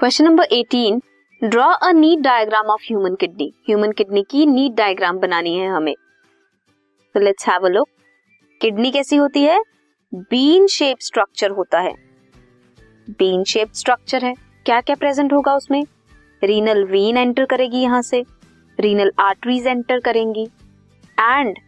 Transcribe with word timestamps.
Question 0.00 0.24
number 0.24 0.44
18 0.44 1.00
draw 1.44 1.68
a 1.68 1.92
neat 1.92 2.18
diagram 2.18 2.66
of 2.66 2.82
human 2.82 3.14
kidney 3.14 3.52
human 3.68 3.92
kidney 3.92 4.22
की 4.22 4.46
neat 4.46 4.72
diagram 4.72 5.18
बनानी 5.18 5.56
है 5.58 5.68
हमें। 5.68 5.94
तो 7.14 7.20
let's 7.20 7.48
have 7.48 7.66
a 7.66 7.68
look 7.68 7.88
kidney 8.60 8.90
कैसी 8.90 9.16
होती 9.16 9.42
है? 9.42 9.62
बीन 10.14 10.66
शेप 10.66 10.96
स्ट्रक्चर 11.00 11.50
होता 11.50 11.80
है। 11.80 11.92
बीन 13.10 13.44
शेप 13.44 13.72
स्ट्रक्चर 13.72 14.24
है। 14.24 14.34
क्या 14.66 14.80
क्या 14.80 14.96
प्रेजेंट 14.96 15.32
होगा 15.32 15.54
उसमें? 15.54 15.84
रीनल 16.44 16.84
वीन 16.84 17.16
एंटर 17.16 17.44
करेगी 17.44 17.78
यहाँ 17.78 18.02
से। 18.02 18.24
रीनल 18.80 19.12
आर्टरीज 19.18 19.66
एंटर 19.66 20.00
करेंगी। 20.00 20.48
एंड 21.20 21.58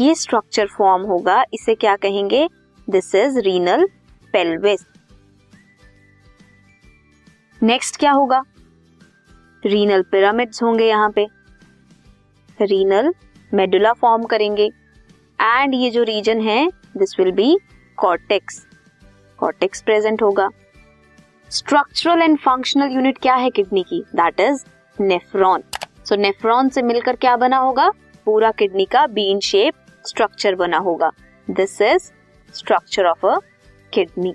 ये 0.00 0.14
स्ट्रक्चर 0.14 0.66
फॉर्म 0.66 1.02
होगा, 1.02 1.44
इसे 1.54 1.74
क्या 1.74 1.96
कहेंगे? 1.96 2.48
This 2.90 3.14
is 3.14 3.38
renal 3.38 3.88
pelvis 4.32 4.86
next 7.62 7.96
क्या 7.96 8.10
होगा? 8.12 8.42
रीनल 9.62 10.02
पिरामिड्स 10.02 10.62
होंगे 10.62 10.86
यहाँ 10.88 11.10
पे। 11.10 11.26
रीनल 12.58 13.12
मेडुला 13.52 13.92
फॉर्म 13.92 14.24
करेंगे। 14.24 14.64
एंड 15.38 15.74
ये 15.74 15.90
जो 15.90 16.02
रीजन 16.02 16.40
है 16.40 16.66
this 16.96 17.18
will 17.20 17.30
be 17.32 17.56
cortex 17.98 18.64
cortex 19.38 19.82
present 19.82 20.22
होगा। 20.22 20.48
स्ट्रक्चरल 21.50 22.22
एंड 22.22 22.38
फंक्शनल 22.38 22.94
यूनिट 22.94 23.18
क्या 23.18 23.34
है 23.34 23.50
किडनी 23.50 23.82
की? 23.82 24.02
That 24.14 24.40
is 24.40 24.64
nephron 24.98 25.62
so 26.04 26.16
nephron 26.16 26.68
से 26.68 26.82
मिलकर 26.82 27.16
क्या 27.16 27.36
बना 27.36 27.58
होगा? 27.58 27.90
पूरा 28.26 28.50
किडनी 28.50 28.84
का 28.84 29.06
बीन 29.08 29.40
शेप 29.40 29.74
स्ट्रक्चर 30.04 30.54
बना 30.54 30.78
होगा। 30.78 31.10
This 31.48 31.80
is 31.82 32.10
structure 32.54 33.06
of 33.06 33.26
a 33.26 33.38
kidney 33.92 34.34